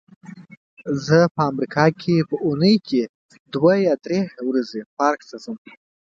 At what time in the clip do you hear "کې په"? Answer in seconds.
2.01-2.35